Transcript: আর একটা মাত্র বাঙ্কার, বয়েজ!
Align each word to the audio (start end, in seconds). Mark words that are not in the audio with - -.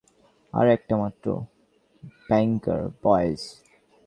আর 0.53 0.65
একটা 0.67 0.93
মাত্র 0.97 1.25
বাঙ্কার, 2.29 2.81
বয়েজ! 3.03 3.41